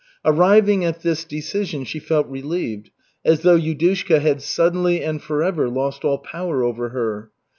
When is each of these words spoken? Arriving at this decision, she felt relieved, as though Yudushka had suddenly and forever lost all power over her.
Arriving 0.25 0.83
at 0.83 1.03
this 1.03 1.23
decision, 1.23 1.83
she 1.83 1.99
felt 1.99 2.25
relieved, 2.25 2.89
as 3.23 3.41
though 3.41 3.55
Yudushka 3.55 4.19
had 4.19 4.41
suddenly 4.41 5.03
and 5.03 5.21
forever 5.21 5.69
lost 5.69 6.03
all 6.03 6.17
power 6.17 6.63
over 6.63 6.89
her. 6.89 7.29